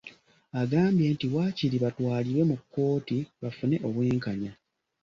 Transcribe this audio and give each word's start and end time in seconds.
Agambye 0.61 1.05
nti 1.15 1.25
waakiri 1.33 1.75
batwalibwe 1.83 2.43
mu 2.49 2.55
kkooti 2.61 3.17
bafune 3.41 3.75
obwenkanya 3.87 4.51